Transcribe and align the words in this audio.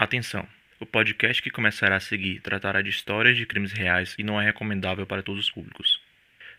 Atenção! 0.00 0.48
O 0.80 0.86
podcast 0.86 1.42
que 1.42 1.50
começará 1.50 1.96
a 1.96 2.00
seguir 2.00 2.40
tratará 2.40 2.80
de 2.80 2.88
histórias 2.88 3.36
de 3.36 3.44
crimes 3.44 3.70
reais 3.70 4.14
e 4.18 4.24
não 4.24 4.40
é 4.40 4.46
recomendável 4.46 5.04
para 5.04 5.22
todos 5.22 5.42
os 5.42 5.50
públicos. 5.50 6.00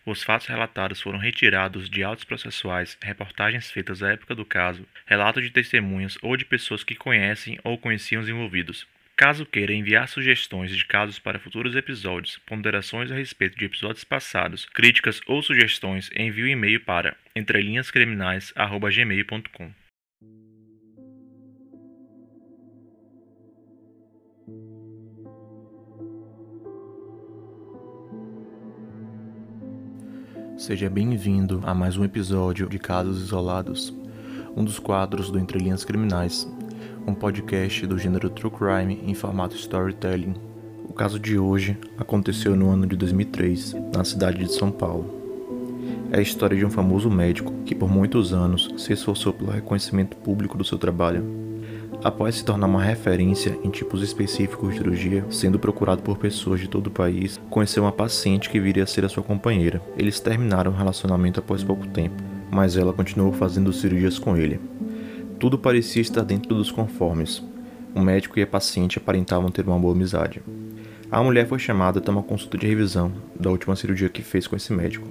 Os 0.05 0.21
fatos 0.21 0.45
relatados 0.45 1.02
foram 1.02 1.17
retirados 1.17 1.89
de 1.89 2.04
autos 2.04 2.23
processuais, 2.23 2.95
reportagens 3.02 3.71
feitas 3.71 4.04
à 4.04 4.12
época 4.12 4.35
do 4.35 4.45
caso, 4.45 4.88
relatos 5.07 5.41
de 5.41 5.49
testemunhas 5.49 6.20
ou 6.21 6.38
de 6.38 6.45
pessoas 6.45 6.84
que 6.84 6.93
conhecem 6.93 7.57
ou 7.63 7.80
conheciam 7.80 8.21
os 8.21 8.30
envolvidos. 8.30 8.85
Caso 9.16 9.44
queira 9.44 9.73
enviar 9.73 10.08
sugestões 10.08 10.70
de 10.70 10.85
casos 10.85 11.17
para 11.17 11.39
futuros 11.39 11.76
episódios, 11.76 12.38
ponderações 12.45 13.12
a 13.12 13.16
respeito 13.16 13.58
de 13.58 13.66
episódios 13.66 14.03
passados, 14.03 14.66
críticas 14.66 15.20
ou 15.26 15.41
sugestões, 15.41 16.12
envie 16.16 16.44
o 16.44 16.45
um 16.45 16.49
e-mail 16.49 16.80
para 16.81 17.17
entrelinhascriminais@gmail.com. 17.35 19.80
Seja 30.61 30.91
bem-vindo 30.91 31.59
a 31.63 31.73
mais 31.73 31.97
um 31.97 32.03
episódio 32.03 32.70
de 32.70 32.77
Casos 32.77 33.20
Isolados, 33.20 33.91
um 34.55 34.63
dos 34.63 34.77
quadros 34.77 35.31
do 35.31 35.39
Entre 35.39 35.57
Linhas 35.57 35.84
Criminais, 35.84 36.47
um 37.07 37.15
podcast 37.15 37.87
do 37.87 37.97
gênero 37.97 38.29
True 38.29 38.51
Crime 38.51 39.01
em 39.03 39.15
formato 39.15 39.55
storytelling. 39.55 40.35
O 40.87 40.93
caso 40.93 41.20
de 41.20 41.35
hoje 41.35 41.75
aconteceu 41.97 42.55
no 42.55 42.70
ano 42.70 42.85
de 42.85 42.95
2003, 42.95 43.73
na 43.91 44.03
cidade 44.03 44.37
de 44.37 44.53
São 44.53 44.70
Paulo. 44.70 45.11
É 46.11 46.20
a 46.20 46.21
história 46.21 46.55
de 46.55 46.63
um 46.63 46.70
famoso 46.70 47.09
médico 47.09 47.51
que 47.65 47.73
por 47.73 47.89
muitos 47.89 48.31
anos 48.31 48.71
se 48.77 48.93
esforçou 48.93 49.34
pelo 49.34 49.49
reconhecimento 49.49 50.15
público 50.18 50.59
do 50.59 50.63
seu 50.63 50.77
trabalho 50.77 51.25
Após 52.04 52.34
se 52.34 52.44
tornar 52.44 52.66
uma 52.66 52.82
referência 52.82 53.55
em 53.63 53.70
tipos 53.70 54.02
específicos 54.02 54.71
de 54.71 54.77
cirurgia, 54.77 55.24
sendo 55.30 55.60
procurado 55.60 56.02
por 56.02 56.18
pessoas 56.18 56.60
de 56.60 56.68
todo 56.68 56.88
o 56.88 56.91
país, 56.91 57.40
conheceu 57.48 57.84
uma 57.84 57.91
paciente 57.91 58.49
que 58.49 58.60
viria 58.60 58.84
a 58.84 58.88
ser 58.88 59.05
a 59.05 59.10
sua 59.10 59.21
companheira. 59.21 59.80
Eles 59.96 60.20
terminaram 60.20 60.71
o 60.71 60.76
relacionamento 60.76 61.40
após 61.40 61.63
pouco 61.63 61.88
tempo, 61.88 62.16
mas 62.49 62.76
ela 62.76 62.91
continuou 62.91 63.32
fazendo 63.32 63.71
cirurgias 63.71 64.18
com 64.18 64.35
ele. 64.35 64.59
Tudo 65.40 65.59
parecia 65.59 66.02
estar 66.02 66.24
dentro 66.24 66.56
dos 66.56 66.72
conformes. 66.72 67.44
O 67.94 68.02
médico 68.02 68.40
e 68.40 68.41
a 68.41 68.47
paciente 68.47 68.97
aparentavam 68.97 69.52
ter 69.52 69.68
uma 69.68 69.78
boa 69.78 69.94
amizade. 69.94 70.41
A 71.12 71.22
mulher 71.22 71.47
foi 71.47 71.59
chamada 71.59 72.00
a 72.00 72.02
ter 72.02 72.09
uma 72.09 72.24
consulta 72.24 72.58
de 72.58 72.66
revisão 72.66 73.12
da 73.40 73.52
última 73.52 73.75
cirurgia 73.75 74.09
que 74.09 74.24
fez 74.24 74.47
com 74.47 74.56
esse 74.56 74.74
médico. 74.74 75.08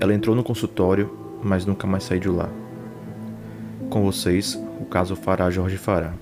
Ela 0.00 0.12
entrou 0.12 0.34
no 0.34 0.42
consultório, 0.42 1.16
mas 1.40 1.64
nunca 1.64 1.86
mais 1.86 2.02
saiu 2.02 2.20
de 2.20 2.28
lá. 2.28 2.50
Com 3.90 4.02
vocês, 4.02 4.54
o 4.80 4.86
caso 4.86 5.14
Fará 5.14 5.50
Jorge 5.50 5.76
Fará. 5.78 6.14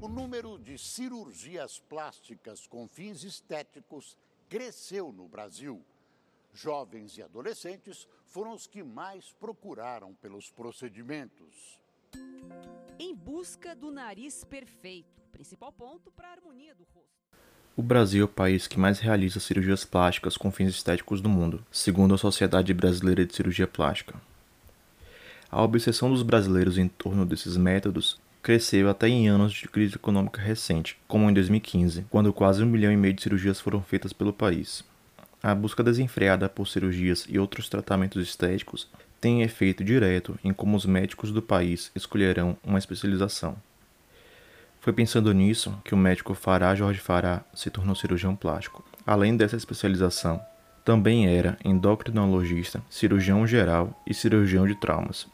O 0.00 0.08
número 0.08 0.58
de 0.58 0.78
cirurgias 0.78 1.78
plásticas 1.78 2.66
com 2.66 2.86
fins 2.86 3.24
estéticos 3.24 4.16
cresceu 4.48 5.12
no 5.12 5.28
Brasil. 5.28 5.84
Jovens 6.52 7.16
e 7.18 7.22
adolescentes 7.22 8.08
foram 8.24 8.52
os 8.52 8.66
que 8.66 8.82
mais 8.82 9.32
procuraram 9.32 10.14
pelos 10.14 10.50
procedimentos. 10.50 11.80
Em 12.98 13.14
busca 13.14 13.74
do 13.74 13.90
nariz 13.90 14.44
perfeito, 14.44 15.22
principal 15.32 15.72
ponto 15.72 16.10
para 16.10 16.28
a 16.28 16.32
harmonia 16.32 16.74
do 16.74 16.84
rosto. 16.84 17.20
O 17.80 17.82
Brasil 17.82 18.20
é 18.20 18.24
o 18.26 18.28
país 18.28 18.66
que 18.66 18.78
mais 18.78 18.98
realiza 18.98 19.40
cirurgias 19.40 19.86
plásticas 19.86 20.36
com 20.36 20.52
fins 20.52 20.68
estéticos 20.68 21.22
do 21.22 21.30
mundo, 21.30 21.64
segundo 21.72 22.14
a 22.14 22.18
Sociedade 22.18 22.74
Brasileira 22.74 23.24
de 23.24 23.34
Cirurgia 23.34 23.66
Plástica. 23.66 24.16
A 25.50 25.62
obsessão 25.62 26.10
dos 26.10 26.22
brasileiros 26.22 26.76
em 26.76 26.88
torno 26.88 27.24
desses 27.24 27.56
métodos 27.56 28.20
cresceu 28.42 28.90
até 28.90 29.08
em 29.08 29.28
anos 29.28 29.54
de 29.54 29.66
crise 29.66 29.94
econômica 29.94 30.42
recente, 30.42 30.98
como 31.08 31.30
em 31.30 31.32
2015, 31.32 32.04
quando 32.10 32.34
quase 32.34 32.62
um 32.62 32.66
milhão 32.66 32.92
e 32.92 32.98
meio 32.98 33.14
de 33.14 33.22
cirurgias 33.22 33.58
foram 33.58 33.80
feitas 33.80 34.12
pelo 34.12 34.30
país. 34.30 34.84
A 35.42 35.54
busca 35.54 35.82
desenfreada 35.82 36.50
por 36.50 36.68
cirurgias 36.68 37.24
e 37.30 37.38
outros 37.38 37.66
tratamentos 37.70 38.22
estéticos 38.22 38.90
tem 39.18 39.40
efeito 39.40 39.82
direto 39.82 40.38
em 40.44 40.52
como 40.52 40.76
os 40.76 40.84
médicos 40.84 41.32
do 41.32 41.40
país 41.40 41.90
escolherão 41.96 42.58
uma 42.62 42.78
especialização. 42.78 43.56
Foi 44.80 44.94
pensando 44.94 45.32
nisso 45.34 45.78
que 45.84 45.94
o 45.94 45.98
médico 45.98 46.32
Fará 46.32 46.74
Jorge 46.74 47.00
Fará 47.00 47.42
se 47.52 47.68
tornou 47.68 47.94
cirurgião 47.94 48.34
plástico. 48.34 48.82
Além 49.06 49.36
dessa 49.36 49.54
especialização, 49.54 50.40
também 50.82 51.28
era 51.28 51.58
endocrinologista, 51.62 52.82
cirurgião 52.88 53.46
geral 53.46 53.92
e 54.06 54.14
cirurgião 54.14 54.66
de 54.66 54.74
traumas. 54.74 55.28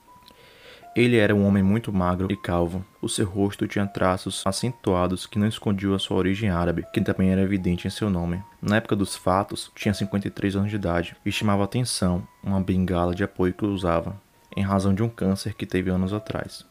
Ele 0.96 1.16
era 1.16 1.34
um 1.34 1.46
homem 1.46 1.62
muito 1.62 1.92
magro 1.92 2.26
e 2.32 2.36
calvo. 2.36 2.84
O 3.00 3.08
seu 3.08 3.24
rosto 3.26 3.68
tinha 3.68 3.86
traços 3.86 4.42
acentuados 4.44 5.26
que 5.26 5.38
não 5.38 5.46
escondiam 5.46 5.94
a 5.94 5.98
sua 5.98 6.16
origem 6.16 6.50
árabe, 6.50 6.84
que 6.92 7.00
também 7.00 7.30
era 7.30 7.42
evidente 7.42 7.86
em 7.86 7.90
seu 7.90 8.10
nome. 8.10 8.42
Na 8.60 8.76
época 8.76 8.96
dos 8.96 9.14
fatos, 9.14 9.70
tinha 9.76 9.94
53 9.94 10.56
anos 10.56 10.70
de 10.70 10.76
idade 10.76 11.14
e 11.24 11.30
chamava 11.30 11.62
atenção 11.62 12.26
uma 12.42 12.60
bengala 12.60 13.14
de 13.14 13.22
apoio 13.22 13.52
que 13.52 13.64
usava, 13.64 14.20
em 14.56 14.62
razão 14.62 14.92
de 14.92 15.02
um 15.02 15.08
câncer 15.08 15.54
que 15.54 15.66
teve 15.66 15.90
anos 15.90 16.12
atrás. 16.12 16.64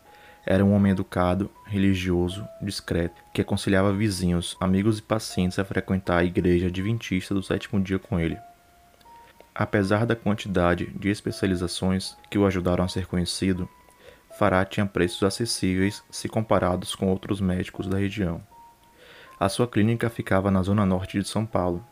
Era 0.45 0.63
um 0.63 0.73
homem 0.73 0.91
educado, 0.91 1.49
religioso, 1.65 2.47
discreto, 2.61 3.21
que 3.33 3.41
aconselhava 3.41 3.91
vizinhos, 3.91 4.55
amigos 4.59 4.99
e 4.99 5.01
pacientes 5.01 5.57
a 5.57 5.65
frequentar 5.65 6.19
a 6.19 6.23
igreja 6.23 6.67
adventista 6.67 7.33
do 7.33 7.41
sétimo 7.41 7.81
dia 7.81 7.97
com 7.97 8.19
ele. 8.19 8.37
Apesar 9.55 10.05
da 10.05 10.15
quantidade 10.15 10.85
de 10.99 11.09
especializações 11.09 12.15
que 12.29 12.37
o 12.37 12.45
ajudaram 12.45 12.83
a 12.83 12.87
ser 12.87 13.07
conhecido, 13.07 13.67
Fará 14.37 14.65
tinha 14.65 14.85
preços 14.85 15.23
acessíveis 15.23 16.03
se 16.11 16.27
comparados 16.27 16.93
com 16.93 17.07
outros 17.07 17.39
médicos 17.39 17.87
da 17.87 17.97
região. 17.97 18.43
A 19.39 19.47
sua 19.47 19.65
clínica 19.65 20.09
ficava 20.09 20.51
na 20.51 20.61
zona 20.61 20.85
norte 20.85 21.17
de 21.17 21.27
São 21.27 21.45
Paulo, 21.45 21.83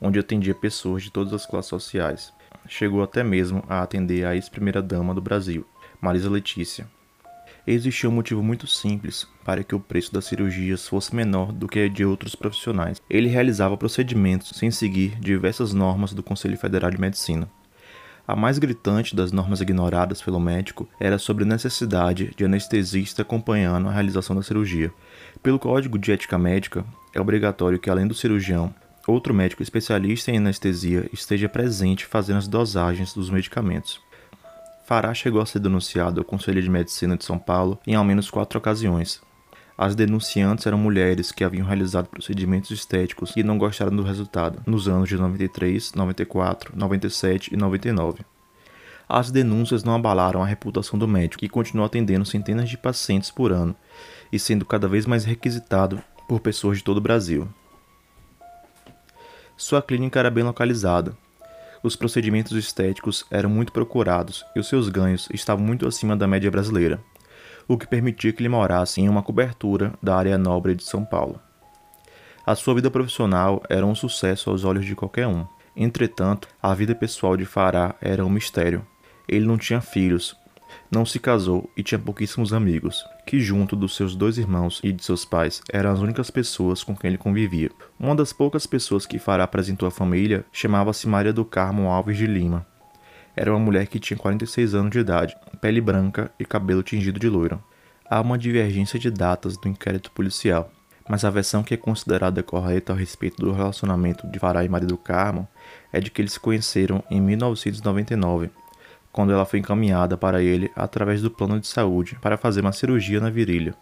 onde 0.00 0.18
atendia 0.18 0.54
pessoas 0.54 1.02
de 1.02 1.12
todas 1.12 1.34
as 1.34 1.44
classes 1.44 1.68
sociais. 1.68 2.32
Chegou 2.66 3.02
até 3.02 3.22
mesmo 3.22 3.62
a 3.68 3.82
atender 3.82 4.24
a 4.24 4.34
ex-primeira-dama 4.34 5.14
do 5.14 5.20
Brasil, 5.20 5.66
Marisa 6.00 6.30
Letícia, 6.30 6.88
Existia 7.66 8.10
um 8.10 8.12
motivo 8.12 8.42
muito 8.42 8.66
simples 8.66 9.26
para 9.42 9.64
que 9.64 9.74
o 9.74 9.80
preço 9.80 10.12
das 10.12 10.26
cirurgias 10.26 10.86
fosse 10.86 11.16
menor 11.16 11.50
do 11.50 11.66
que 11.66 11.88
de 11.88 12.04
outros 12.04 12.34
profissionais. 12.34 13.00
Ele 13.08 13.26
realizava 13.26 13.74
procedimentos 13.74 14.50
sem 14.58 14.70
seguir 14.70 15.18
diversas 15.18 15.72
normas 15.72 16.12
do 16.12 16.22
Conselho 16.22 16.58
Federal 16.58 16.90
de 16.90 17.00
Medicina. 17.00 17.48
A 18.28 18.36
mais 18.36 18.58
gritante 18.58 19.16
das 19.16 19.32
normas 19.32 19.62
ignoradas 19.62 20.20
pelo 20.20 20.38
médico 20.38 20.86
era 21.00 21.18
sobre 21.18 21.44
a 21.44 21.46
necessidade 21.46 22.32
de 22.36 22.44
anestesista 22.44 23.22
acompanhando 23.22 23.88
a 23.88 23.92
realização 23.92 24.36
da 24.36 24.42
cirurgia. 24.42 24.92
Pelo 25.42 25.58
Código 25.58 25.98
de 25.98 26.12
Ética 26.12 26.38
Médica, 26.38 26.84
é 27.14 27.20
obrigatório 27.20 27.78
que, 27.78 27.88
além 27.88 28.06
do 28.06 28.14
cirurgião, 28.14 28.74
outro 29.06 29.32
médico 29.32 29.62
especialista 29.62 30.30
em 30.30 30.36
anestesia 30.36 31.08
esteja 31.12 31.48
presente 31.48 32.04
fazendo 32.04 32.38
as 32.38 32.48
dosagens 32.48 33.14
dos 33.14 33.30
medicamentos. 33.30 34.00
Fará 34.84 35.14
chegou 35.14 35.40
a 35.40 35.46
ser 35.46 35.60
denunciado 35.60 36.20
ao 36.20 36.24
Conselho 36.24 36.60
de 36.60 36.68
Medicina 36.68 37.16
de 37.16 37.24
São 37.24 37.38
Paulo 37.38 37.78
em 37.86 37.94
ao 37.94 38.04
menos 38.04 38.30
quatro 38.30 38.58
ocasiões. 38.58 39.22
As 39.78 39.94
denunciantes 39.94 40.66
eram 40.66 40.76
mulheres 40.76 41.32
que 41.32 41.42
haviam 41.42 41.66
realizado 41.66 42.06
procedimentos 42.06 42.70
estéticos 42.70 43.32
e 43.34 43.42
não 43.42 43.56
gostaram 43.56 43.96
do 43.96 44.02
resultado, 44.02 44.62
nos 44.66 44.86
anos 44.86 45.08
de 45.08 45.16
93, 45.16 45.94
94, 45.94 46.72
97 46.76 47.54
e 47.54 47.56
99. 47.56 48.24
As 49.08 49.30
denúncias 49.30 49.82
não 49.82 49.94
abalaram 49.94 50.42
a 50.42 50.46
reputação 50.46 50.98
do 50.98 51.08
médico, 51.08 51.40
que 51.40 51.48
continuou 51.48 51.86
atendendo 51.86 52.24
centenas 52.24 52.68
de 52.68 52.76
pacientes 52.76 53.30
por 53.30 53.52
ano 53.52 53.74
e 54.30 54.38
sendo 54.38 54.66
cada 54.66 54.86
vez 54.86 55.06
mais 55.06 55.24
requisitado 55.24 56.00
por 56.28 56.40
pessoas 56.40 56.78
de 56.78 56.84
todo 56.84 56.98
o 56.98 57.02
Brasil. 57.02 57.48
Sua 59.56 59.80
clínica 59.80 60.18
era 60.18 60.30
bem 60.30 60.44
localizada, 60.44 61.16
os 61.84 61.94
procedimentos 61.94 62.52
estéticos 62.52 63.26
eram 63.30 63.50
muito 63.50 63.70
procurados 63.70 64.42
e 64.56 64.58
os 64.58 64.66
seus 64.66 64.88
ganhos 64.88 65.28
estavam 65.34 65.62
muito 65.62 65.86
acima 65.86 66.16
da 66.16 66.26
média 66.26 66.50
brasileira, 66.50 66.98
o 67.68 67.76
que 67.76 67.86
permitia 67.86 68.32
que 68.32 68.40
ele 68.40 68.48
morasse 68.48 69.02
em 69.02 69.08
uma 69.08 69.22
cobertura 69.22 69.92
da 70.02 70.16
área 70.16 70.38
nobre 70.38 70.74
de 70.74 70.82
São 70.82 71.04
Paulo. 71.04 71.38
A 72.46 72.54
sua 72.54 72.74
vida 72.74 72.90
profissional 72.90 73.62
era 73.68 73.84
um 73.84 73.94
sucesso 73.94 74.48
aos 74.48 74.64
olhos 74.64 74.86
de 74.86 74.96
qualquer 74.96 75.26
um. 75.26 75.46
Entretanto, 75.76 76.48
a 76.62 76.72
vida 76.72 76.94
pessoal 76.94 77.36
de 77.36 77.44
Fará 77.44 77.94
era 78.00 78.24
um 78.24 78.30
mistério. 78.30 78.86
Ele 79.28 79.46
não 79.46 79.58
tinha 79.58 79.82
filhos, 79.82 80.34
não 80.90 81.04
se 81.04 81.18
casou 81.18 81.70
e 81.76 81.82
tinha 81.82 81.98
pouquíssimos 81.98 82.52
amigos, 82.52 83.04
que, 83.26 83.40
junto 83.40 83.74
dos 83.74 83.96
seus 83.96 84.14
dois 84.14 84.38
irmãos 84.38 84.80
e 84.82 84.92
de 84.92 85.04
seus 85.04 85.24
pais, 85.24 85.62
eram 85.72 85.90
as 85.90 86.00
únicas 86.00 86.30
pessoas 86.30 86.84
com 86.84 86.96
quem 86.96 87.08
ele 87.08 87.18
convivia. 87.18 87.70
Uma 87.98 88.14
das 88.14 88.32
poucas 88.32 88.66
pessoas 88.66 89.06
que 89.06 89.18
Fará 89.18 89.44
apresentou 89.44 89.88
à 89.88 89.90
família 89.90 90.44
chamava-se 90.52 91.08
Maria 91.08 91.32
do 91.32 91.44
Carmo 91.44 91.88
Alves 91.88 92.16
de 92.16 92.26
Lima. 92.26 92.66
Era 93.36 93.50
uma 93.50 93.58
mulher 93.58 93.86
que 93.86 93.98
tinha 93.98 94.16
46 94.16 94.74
anos 94.74 94.90
de 94.90 95.00
idade, 95.00 95.36
pele 95.60 95.80
branca 95.80 96.30
e 96.38 96.44
cabelo 96.44 96.82
tingido 96.82 97.18
de 97.18 97.28
loiro. 97.28 97.62
Há 98.08 98.20
uma 98.20 98.38
divergência 98.38 98.98
de 98.98 99.10
datas 99.10 99.56
do 99.56 99.68
inquérito 99.68 100.10
policial, 100.12 100.70
mas 101.08 101.24
a 101.24 101.30
versão 101.30 101.62
que 101.62 101.74
é 101.74 101.76
considerada 101.76 102.42
correta 102.42 102.92
a 102.92 102.96
respeito 102.96 103.42
do 103.42 103.52
relacionamento 103.52 104.26
de 104.28 104.38
Fará 104.38 104.64
e 104.64 104.68
Maria 104.68 104.88
do 104.88 104.96
Carmo 104.96 105.48
é 105.92 106.00
de 106.00 106.10
que 106.10 106.22
eles 106.22 106.34
se 106.34 106.40
conheceram 106.40 107.02
em 107.10 107.20
1999 107.20 108.50
quando 109.14 109.32
ela 109.32 109.44
foi 109.44 109.60
encaminhada 109.60 110.16
para 110.16 110.42
ele 110.42 110.72
através 110.74 111.22
do 111.22 111.30
plano 111.30 111.60
de 111.60 111.68
saúde 111.68 112.18
para 112.20 112.36
fazer 112.36 112.62
uma 112.62 112.72
cirurgia 112.72 113.20
na 113.20 113.30
virilha. 113.30 113.72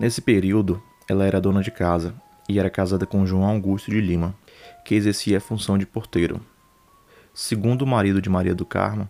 Nesse 0.00 0.20
período, 0.20 0.82
ela 1.08 1.24
era 1.24 1.40
dona 1.40 1.62
de 1.62 1.70
casa 1.70 2.12
e 2.48 2.58
era 2.58 2.68
casada 2.68 3.06
com 3.06 3.24
João 3.24 3.44
Augusto 3.44 3.88
de 3.88 4.00
Lima, 4.00 4.34
que 4.84 4.96
exercia 4.96 5.38
a 5.38 5.40
função 5.40 5.78
de 5.78 5.86
porteiro. 5.86 6.40
Segundo 7.32 7.82
o 7.82 7.86
marido 7.86 8.20
de 8.20 8.28
Maria 8.28 8.52
do 8.52 8.66
Carmo, 8.66 9.08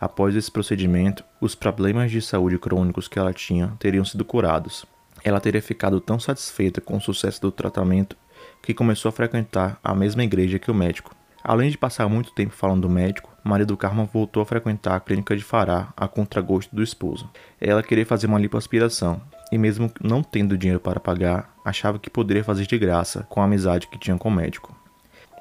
após 0.00 0.34
esse 0.34 0.50
procedimento, 0.50 1.22
os 1.40 1.54
problemas 1.54 2.10
de 2.10 2.20
saúde 2.20 2.58
crônicos 2.58 3.06
que 3.06 3.20
ela 3.20 3.32
tinha 3.32 3.76
teriam 3.78 4.04
sido 4.04 4.24
curados. 4.24 4.84
Ela 5.22 5.40
teria 5.40 5.62
ficado 5.62 6.00
tão 6.00 6.18
satisfeita 6.18 6.80
com 6.80 6.96
o 6.96 7.00
sucesso 7.00 7.40
do 7.40 7.52
tratamento 7.52 8.16
que 8.60 8.74
começou 8.74 9.10
a 9.10 9.12
frequentar 9.12 9.78
a 9.82 9.94
mesma 9.94 10.24
igreja 10.24 10.58
que 10.58 10.72
o 10.72 10.74
médico. 10.74 11.17
Além 11.42 11.70
de 11.70 11.78
passar 11.78 12.08
muito 12.08 12.32
tempo 12.32 12.52
falando 12.52 12.82
do 12.82 12.90
médico, 12.90 13.30
Maria 13.44 13.64
do 13.64 13.76
Carmo 13.76 14.08
voltou 14.12 14.42
a 14.42 14.46
frequentar 14.46 14.96
a 14.96 15.00
clínica 15.00 15.36
de 15.36 15.44
Fará 15.44 15.92
a 15.96 16.08
contragosto 16.08 16.74
do 16.74 16.82
esposo. 16.82 17.30
Ela 17.60 17.82
queria 17.82 18.04
fazer 18.04 18.26
uma 18.26 18.38
lipoaspiração 18.38 19.20
e, 19.50 19.56
mesmo 19.56 19.90
não 20.02 20.22
tendo 20.22 20.58
dinheiro 20.58 20.80
para 20.80 21.00
pagar, 21.00 21.54
achava 21.64 21.98
que 21.98 22.10
poderia 22.10 22.44
fazer 22.44 22.66
de 22.66 22.78
graça 22.78 23.22
com 23.28 23.40
a 23.40 23.44
amizade 23.44 23.86
que 23.86 23.98
tinha 23.98 24.18
com 24.18 24.28
o 24.28 24.32
médico. 24.32 24.76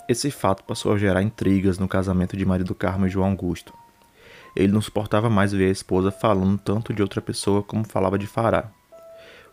Esse 0.08 0.32
fato 0.32 0.64
passou 0.64 0.94
a 0.94 0.98
gerar 0.98 1.22
intrigas 1.22 1.78
no 1.78 1.88
casamento 1.88 2.38
de 2.38 2.46
Maria 2.46 2.66
do 2.66 2.76
Carmo 2.76 3.08
e 3.08 3.10
João 3.10 3.32
Augusto. 3.32 3.74
Ele 4.56 4.72
não 4.72 4.82
suportava 4.82 5.30
mais 5.30 5.52
ver 5.52 5.68
a 5.68 5.72
esposa 5.72 6.12
falando 6.12 6.58
tanto 6.58 6.94
de 6.94 7.02
outra 7.02 7.22
pessoa 7.22 7.62
como 7.62 7.86
falava 7.86 8.18
de 8.18 8.26
Fará, 8.26 8.72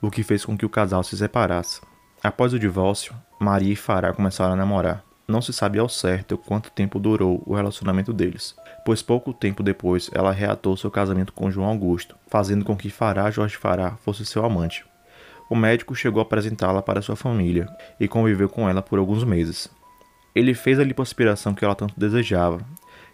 o 0.01 0.11
que 0.11 0.23
fez 0.23 0.45
com 0.45 0.57
que 0.57 0.65
o 0.65 0.71
casal 0.71 1.03
se 1.03 1.17
separasse. 1.17 1.81
Após 2.23 2.55
o 2.55 2.59
divórcio, 2.59 3.15
Maria 3.39 3.73
e 3.73 3.77
Fará 3.77 4.13
começaram 4.13 4.55
a 4.55 4.57
namorar. 4.57 5.04
Não 5.27 5.41
se 5.41 5.55
sabe 5.55 5.79
ao 5.79 5.89
certo 5.89 6.37
quanto 6.37 6.71
tempo 6.71 6.99
durou 6.99 7.43
o 7.47 7.55
relacionamento 7.55 8.13
deles, 8.13 8.55
pois 8.85 9.01
pouco 9.01 9.33
tempo 9.33 9.63
depois 9.63 10.11
ela 10.13 10.31
reatou 10.31 10.77
seu 10.77 10.91
casamento 10.91 11.33
com 11.33 11.51
João 11.51 11.69
Augusto, 11.69 12.15
fazendo 12.27 12.65
com 12.65 12.77
que 12.77 12.91
Fará 12.91 13.31
Jorge 13.31 13.57
Fará 13.57 13.93
fosse 14.05 14.27
seu 14.27 14.45
amante. 14.45 14.85
O 15.49 15.57
médico 15.57 15.95
chegou 15.95 16.21
a 16.21 16.23
apresentá-la 16.23 16.83
para 16.83 17.01
sua 17.01 17.17
família 17.17 17.69
e 17.99 18.07
conviveu 18.07 18.49
com 18.49 18.69
ela 18.69 18.83
por 18.83 18.99
alguns 18.99 19.25
meses. 19.25 19.71
Ele 20.35 20.53
fez 20.53 20.79
a 20.79 20.85
lipoaspiração 20.85 21.55
que 21.55 21.65
ela 21.65 21.75
tanto 21.75 21.99
desejava 21.99 22.61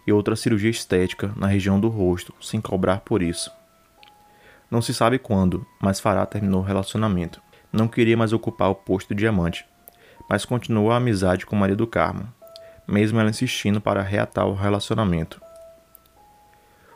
e 0.05 0.11
outra 0.11 0.35
cirurgia 0.35 0.69
estética 0.69 1.31
na 1.37 1.47
região 1.47 1.79
do 1.79 1.87
rosto, 1.87 2.33
sem 2.41 2.59
cobrar 2.59 3.01
por 3.01 3.21
isso. 3.21 3.51
Não 4.69 4.81
se 4.81 4.93
sabe 4.93 5.19
quando, 5.19 5.65
mas 5.79 5.99
Fará 5.99 6.25
terminou 6.25 6.61
o 6.61 6.65
relacionamento. 6.65 7.41
Não 7.71 7.87
queria 7.87 8.17
mais 8.17 8.33
ocupar 8.33 8.69
o 8.69 8.75
posto 8.75 9.13
de 9.13 9.27
amante, 9.27 9.65
mas 10.31 10.45
continuou 10.45 10.93
a 10.93 10.95
amizade 10.95 11.45
com 11.45 11.57
Maria 11.57 11.75
do 11.75 11.85
Carmo, 11.85 12.25
mesmo 12.87 13.19
ela 13.19 13.29
insistindo 13.29 13.81
para 13.81 14.01
reatar 14.01 14.47
o 14.47 14.55
relacionamento. 14.55 15.41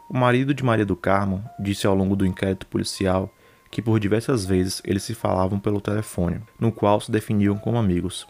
O 0.10 0.18
marido 0.18 0.54
de 0.54 0.64
Maria 0.64 0.86
do 0.86 0.96
Carmo 0.96 1.44
disse 1.60 1.86
ao 1.86 1.94
longo 1.94 2.16
do 2.16 2.26
inquérito 2.26 2.66
policial 2.66 3.30
que 3.70 3.82
por 3.82 4.00
diversas 4.00 4.46
vezes 4.46 4.82
eles 4.86 5.04
se 5.04 5.14
falavam 5.14 5.60
pelo 5.60 5.82
telefone, 5.82 6.40
no 6.58 6.72
qual 6.72 7.02
se 7.02 7.12
definiam 7.12 7.58
como 7.58 7.78
amigos. 7.78 8.26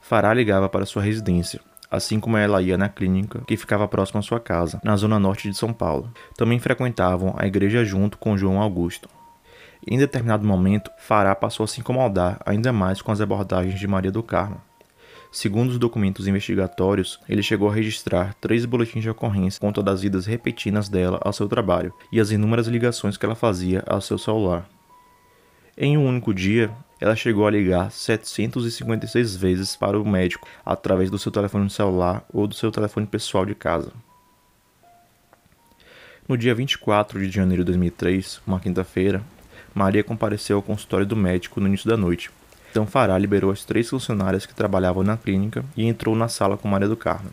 Fará 0.00 0.32
ligava 0.32 0.70
para 0.70 0.86
sua 0.86 1.02
residência, 1.02 1.60
assim 1.90 2.18
como 2.18 2.38
ela 2.38 2.62
ia 2.62 2.78
na 2.78 2.88
clínica 2.88 3.42
que 3.46 3.58
ficava 3.58 3.86
próxima 3.86 4.20
à 4.20 4.22
sua 4.22 4.40
casa, 4.40 4.80
na 4.82 4.96
zona 4.96 5.18
norte 5.18 5.50
de 5.50 5.54
São 5.54 5.70
Paulo. 5.70 6.10
Também 6.34 6.58
frequentavam 6.58 7.34
a 7.36 7.46
igreja 7.46 7.84
junto 7.84 8.16
com 8.16 8.38
João 8.38 8.58
Augusto. 8.58 9.06
Em 9.86 9.98
determinado 9.98 10.46
momento, 10.46 10.90
Fará 10.98 11.34
passou 11.34 11.64
a 11.64 11.66
se 11.66 11.80
incomodar 11.80 12.40
ainda 12.44 12.72
mais 12.72 13.00
com 13.00 13.12
as 13.12 13.20
abordagens 13.20 13.78
de 13.78 13.86
Maria 13.86 14.10
do 14.10 14.22
Carmo. 14.22 14.60
Segundo 15.30 15.70
os 15.70 15.78
documentos 15.78 16.26
investigatórios, 16.26 17.20
ele 17.28 17.42
chegou 17.42 17.68
a 17.68 17.74
registrar 17.74 18.34
três 18.34 18.64
boletins 18.64 19.02
de 19.02 19.10
ocorrência 19.10 19.60
contra 19.60 19.82
das 19.82 20.02
idas 20.02 20.24
repetidas 20.26 20.88
dela 20.88 21.20
ao 21.22 21.32
seu 21.32 21.46
trabalho 21.46 21.92
e 22.10 22.18
as 22.18 22.30
inúmeras 22.30 22.66
ligações 22.66 23.16
que 23.16 23.26
ela 23.26 23.34
fazia 23.34 23.84
ao 23.86 24.00
seu 24.00 24.16
celular. 24.16 24.68
Em 25.76 25.96
um 25.96 26.06
único 26.06 26.32
dia, 26.32 26.70
ela 27.00 27.14
chegou 27.14 27.46
a 27.46 27.50
ligar 27.50 27.90
756 27.90 29.36
vezes 29.36 29.76
para 29.76 30.00
o 30.00 30.08
médico 30.08 30.48
através 30.64 31.10
do 31.10 31.18
seu 31.18 31.30
telefone 31.30 31.70
celular 31.70 32.24
ou 32.32 32.46
do 32.46 32.54
seu 32.54 32.72
telefone 32.72 33.06
pessoal 33.06 33.46
de 33.46 33.54
casa. 33.54 33.92
No 36.26 36.36
dia 36.36 36.54
24 36.54 37.20
de 37.20 37.30
janeiro 37.30 37.62
de 37.62 37.66
2003, 37.66 38.40
uma 38.46 38.58
quinta-feira, 38.58 39.22
Maria 39.74 40.04
compareceu 40.04 40.56
ao 40.56 40.62
consultório 40.62 41.06
do 41.06 41.16
médico 41.16 41.60
no 41.60 41.66
início 41.66 41.88
da 41.88 41.96
noite. 41.96 42.30
Então 42.70 42.86
Fará 42.86 43.16
liberou 43.18 43.50
as 43.50 43.64
três 43.64 43.88
funcionárias 43.88 44.46
que 44.46 44.54
trabalhavam 44.54 45.02
na 45.02 45.16
clínica 45.16 45.64
e 45.76 45.86
entrou 45.86 46.14
na 46.14 46.28
sala 46.28 46.56
com 46.56 46.68
Maria 46.68 46.88
do 46.88 46.96
Carmo. 46.96 47.30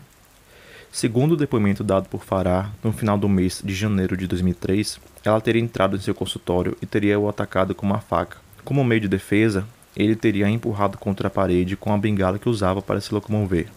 Segundo 0.90 1.32
o 1.32 1.36
depoimento 1.36 1.84
dado 1.84 2.08
por 2.08 2.24
Fará, 2.24 2.70
no 2.82 2.92
final 2.92 3.18
do 3.18 3.28
mês 3.28 3.60
de 3.62 3.74
janeiro 3.74 4.16
de 4.16 4.26
2003, 4.26 4.98
ela 5.24 5.40
teria 5.40 5.60
entrado 5.60 5.96
em 5.96 6.00
seu 6.00 6.14
consultório 6.14 6.76
e 6.80 6.86
teria 6.86 7.18
o 7.18 7.28
atacado 7.28 7.74
com 7.74 7.84
uma 7.84 8.00
faca. 8.00 8.38
Como 8.64 8.82
meio 8.82 9.02
de 9.02 9.08
defesa, 9.08 9.66
ele 9.94 10.16
teria 10.16 10.48
empurrado 10.48 10.96
contra 10.96 11.28
a 11.28 11.30
parede 11.30 11.76
com 11.76 11.92
a 11.92 11.98
bengala 11.98 12.38
que 12.38 12.48
usava 12.48 12.80
para 12.80 13.00
se 13.00 13.12
locomover. 13.12 13.68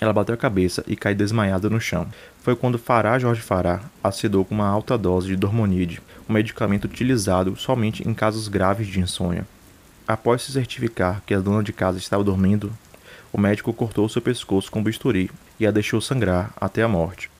Ela 0.00 0.12
bateu 0.12 0.34
a 0.34 0.38
cabeça 0.38 0.84
e 0.86 0.94
caiu 0.94 1.16
desmaiada 1.16 1.68
no 1.68 1.80
chão. 1.80 2.06
Foi 2.40 2.54
quando 2.54 2.78
Fará 2.78 3.18
Jorge 3.18 3.42
Fará 3.42 3.80
acedou 4.02 4.44
com 4.44 4.54
uma 4.54 4.68
alta 4.68 4.96
dose 4.96 5.26
de 5.26 5.36
dormonide, 5.36 6.00
um 6.28 6.32
medicamento 6.32 6.84
utilizado 6.84 7.56
somente 7.56 8.06
em 8.06 8.12
casos 8.12 8.48
graves 8.48 8.86
de 8.86 9.00
insônia. 9.00 9.46
Após 10.06 10.42
se 10.42 10.52
certificar 10.52 11.22
que 11.26 11.34
a 11.34 11.40
dona 11.40 11.62
de 11.62 11.72
casa 11.72 11.98
estava 11.98 12.22
dormindo, 12.22 12.72
o 13.32 13.40
médico 13.40 13.72
cortou 13.72 14.08
seu 14.08 14.20
pescoço 14.20 14.70
com 14.70 14.82
bisturi 14.82 15.30
e 15.58 15.66
a 15.66 15.70
deixou 15.70 16.00
sangrar 16.00 16.52
até 16.60 16.82
a 16.82 16.88
morte. 16.88 17.30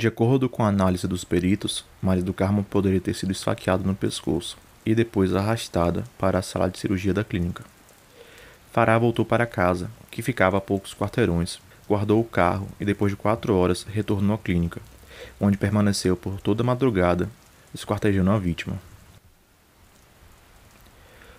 De 0.00 0.06
acordo 0.06 0.48
com 0.48 0.62
a 0.62 0.68
análise 0.68 1.08
dos 1.08 1.24
peritos, 1.24 1.84
Maria 2.00 2.22
do 2.22 2.32
Carmo 2.32 2.62
poderia 2.62 3.00
ter 3.00 3.14
sido 3.14 3.32
esfaqueado 3.32 3.84
no 3.84 3.96
pescoço 3.96 4.56
e 4.88 4.94
depois 4.94 5.34
arrastada 5.34 6.02
para 6.16 6.38
a 6.38 6.42
sala 6.42 6.70
de 6.70 6.78
cirurgia 6.78 7.12
da 7.12 7.22
clínica. 7.22 7.62
Fará 8.72 8.96
voltou 8.96 9.22
para 9.22 9.44
casa, 9.44 9.90
que 10.10 10.22
ficava 10.22 10.56
a 10.56 10.62
poucos 10.62 10.94
quarteirões, 10.94 11.60
guardou 11.86 12.18
o 12.22 12.24
carro 12.24 12.66
e 12.80 12.86
depois 12.86 13.12
de 13.12 13.16
quatro 13.16 13.54
horas 13.54 13.82
retornou 13.82 14.34
à 14.34 14.38
clínica, 14.38 14.80
onde 15.38 15.58
permaneceu 15.58 16.16
por 16.16 16.40
toda 16.40 16.62
a 16.62 16.66
madrugada, 16.66 17.28
esquartejando 17.74 18.30
a 18.30 18.38
vítima. 18.38 18.80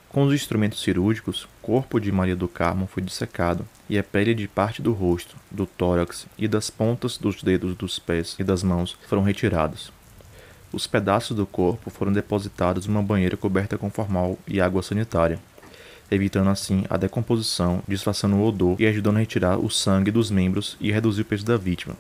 Com 0.10 0.26
os 0.26 0.34
instrumentos 0.34 0.84
cirúrgicos, 0.84 1.46
o 1.46 1.48
corpo 1.64 2.00
de 2.00 2.12
Maria 2.12 2.36
do 2.36 2.48
Carmo 2.48 2.86
foi 2.86 3.02
dissecado 3.02 3.68
e 3.90 3.98
a 3.98 4.04
pele 4.04 4.36
de 4.36 4.48
parte 4.48 4.80
do 4.80 4.94
rosto, 4.94 5.36
do 5.50 5.66
tórax 5.66 6.28
e 6.38 6.48
das 6.48 6.70
pontas 6.70 7.18
dos 7.18 7.42
dedos 7.42 7.76
dos 7.76 7.98
pés 7.98 8.36
e 8.38 8.44
das 8.44 8.62
mãos 8.62 8.96
foram 9.08 9.24
retirados. 9.24 9.92
Os 10.72 10.86
pedaços 10.86 11.36
do 11.36 11.48
corpo 11.48 11.90
foram 11.90 12.14
depositados 12.14 12.86
numa 12.86 13.02
banheira 13.02 13.36
coberta 13.36 13.78
com 13.78 13.90
formal 13.90 14.38
e 14.48 14.62
água 14.62 14.84
sanitária, 14.84 15.40
evitando 16.12 16.50
assim 16.50 16.84
a 16.90 16.96
decomposição, 16.96 17.82
disfarçando 17.88 18.36
o 18.36 18.46
odor 18.46 18.76
e 18.80 18.86
ajudando 18.86 19.18
a 19.18 19.20
retirar 19.20 19.58
o 19.58 19.70
sangue 19.70 20.12
dos 20.12 20.30
membros 20.30 20.78
e 20.80 20.92
reduzir 20.92 21.22
o 21.22 21.26
peso 21.26 21.44
da 21.44 21.58
vítima, 21.58 21.96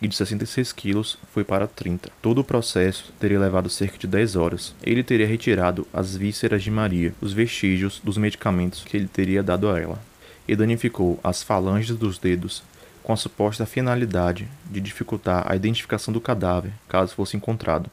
que 0.00 0.06
de 0.06 0.14
66 0.14 0.72
quilos 0.72 1.18
foi 1.32 1.42
para 1.42 1.66
30. 1.66 2.10
Todo 2.22 2.40
o 2.40 2.44
processo 2.44 3.12
teria 3.18 3.40
levado 3.40 3.68
cerca 3.68 3.98
de 3.98 4.06
10 4.06 4.36
horas. 4.36 4.74
Ele 4.84 5.02
teria 5.02 5.26
retirado 5.26 5.86
as 5.92 6.14
vísceras 6.14 6.62
de 6.62 6.70
Maria, 6.70 7.12
os 7.20 7.32
vestígios 7.32 8.00
dos 8.04 8.16
medicamentos 8.16 8.84
que 8.84 8.96
ele 8.96 9.08
teria 9.08 9.42
dado 9.42 9.68
a 9.68 9.80
ela, 9.80 10.00
e 10.46 10.54
danificou 10.54 11.18
as 11.24 11.42
falanges 11.42 11.96
dos 11.96 12.18
dedos 12.18 12.62
com 13.06 13.12
a 13.12 13.16
suposta 13.16 13.64
finalidade 13.64 14.48
de 14.68 14.80
dificultar 14.80 15.44
a 15.48 15.54
identificação 15.54 16.12
do 16.12 16.20
cadáver 16.20 16.72
caso 16.88 17.14
fosse 17.14 17.36
encontrado. 17.36 17.88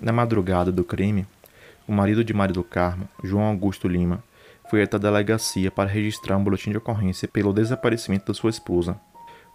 Na 0.00 0.12
madrugada 0.12 0.70
do 0.70 0.84
crime, 0.84 1.26
o 1.84 1.92
marido 1.92 2.22
de 2.22 2.32
Maria 2.32 2.54
do 2.54 2.62
Carmo, 2.62 3.08
João 3.24 3.46
Augusto 3.46 3.88
Lima, 3.88 4.22
foi 4.70 4.84
até 4.84 4.94
a 4.94 5.00
delegacia 5.00 5.68
para 5.68 5.90
registrar 5.90 6.36
um 6.36 6.44
boletim 6.44 6.70
de 6.70 6.76
ocorrência 6.76 7.26
pelo 7.26 7.52
desaparecimento 7.52 8.26
da 8.26 8.34
sua 8.34 8.50
esposa. 8.50 8.96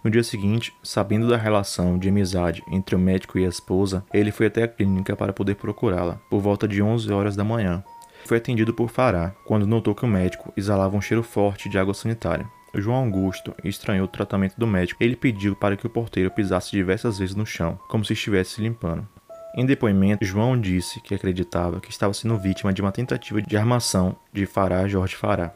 No 0.04 0.10
dia 0.10 0.22
seguinte, 0.22 0.74
sabendo 0.82 1.26
da 1.26 1.38
relação 1.38 1.98
de 1.98 2.10
amizade 2.10 2.62
entre 2.70 2.94
o 2.94 2.98
médico 2.98 3.38
e 3.38 3.46
a 3.46 3.48
esposa, 3.48 4.04
ele 4.12 4.30
foi 4.30 4.48
até 4.48 4.64
a 4.64 4.68
clínica 4.68 5.16
para 5.16 5.32
poder 5.32 5.54
procurá-la, 5.54 6.20
por 6.28 6.40
volta 6.40 6.68
de 6.68 6.82
11 6.82 7.10
horas 7.10 7.34
da 7.34 7.42
manhã. 7.42 7.82
Foi 8.26 8.36
atendido 8.36 8.74
por 8.74 8.90
Fará, 8.90 9.32
quando 9.46 9.66
notou 9.66 9.94
que 9.94 10.04
o 10.04 10.08
médico 10.08 10.52
exalava 10.54 10.94
um 10.94 11.00
cheiro 11.00 11.22
forte 11.22 11.66
de 11.66 11.78
água 11.78 11.94
sanitária. 11.94 12.57
João 12.74 13.04
Augusto 13.04 13.54
estranhou 13.64 14.04
o 14.04 14.08
tratamento 14.08 14.54
do 14.56 14.66
médico. 14.66 15.02
Ele 15.02 15.16
pediu 15.16 15.56
para 15.56 15.76
que 15.76 15.86
o 15.86 15.90
porteiro 15.90 16.30
pisasse 16.30 16.70
diversas 16.70 17.18
vezes 17.18 17.34
no 17.34 17.46
chão, 17.46 17.78
como 17.88 18.04
se 18.04 18.12
estivesse 18.12 18.56
se 18.56 18.62
limpando. 18.62 19.06
Em 19.54 19.66
depoimento, 19.66 20.24
João 20.24 20.60
disse 20.60 21.00
que 21.00 21.14
acreditava 21.14 21.80
que 21.80 21.90
estava 21.90 22.12
sendo 22.12 22.38
vítima 22.38 22.72
de 22.72 22.80
uma 22.80 22.92
tentativa 22.92 23.42
de 23.42 23.56
armação 23.56 24.14
de 24.32 24.46
Fará 24.46 24.86
Jorge 24.86 25.16
Fará. 25.16 25.52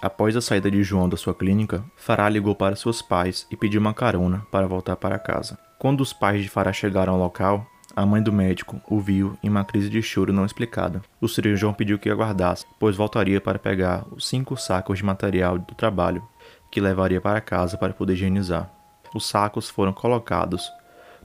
Após 0.00 0.36
a 0.36 0.40
saída 0.40 0.70
de 0.70 0.82
João 0.82 1.08
da 1.08 1.16
sua 1.16 1.34
clínica, 1.34 1.84
Fará 1.96 2.28
ligou 2.28 2.54
para 2.54 2.76
seus 2.76 3.02
pais 3.02 3.46
e 3.50 3.56
pediu 3.56 3.80
uma 3.80 3.94
carona 3.94 4.46
para 4.50 4.66
voltar 4.66 4.96
para 4.96 5.18
casa. 5.18 5.58
Quando 5.78 6.00
os 6.00 6.12
pais 6.12 6.42
de 6.42 6.48
Fará 6.48 6.72
chegaram 6.72 7.12
ao 7.12 7.18
local, 7.18 7.66
a 7.94 8.06
mãe 8.06 8.22
do 8.22 8.32
médico 8.32 8.80
o 8.88 9.00
viu 9.00 9.36
em 9.42 9.48
uma 9.48 9.64
crise 9.64 9.88
de 9.88 10.00
choro 10.00 10.32
não 10.32 10.44
explicada. 10.44 11.02
O 11.20 11.28
cirurgião 11.28 11.72
pediu 11.72 11.98
que 11.98 12.08
aguardasse, 12.08 12.64
pois 12.78 12.94
voltaria 12.94 13.40
para 13.40 13.58
pegar 13.58 14.04
os 14.12 14.28
cinco 14.28 14.56
sacos 14.56 14.98
de 14.98 15.04
material 15.04 15.58
do 15.58 15.74
trabalho 15.74 16.22
que 16.70 16.80
levaria 16.80 17.20
para 17.20 17.40
casa 17.40 17.76
para 17.76 17.92
poder 17.92 18.14
higienizar. 18.14 18.70
Os 19.14 19.26
sacos 19.26 19.68
foram 19.68 19.92
colocados 19.92 20.70